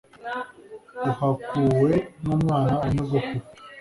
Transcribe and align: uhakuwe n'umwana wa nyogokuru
uhakuwe 1.09 1.91
n'umwana 2.21 2.71
wa 2.79 2.85
nyogokuru 2.93 3.45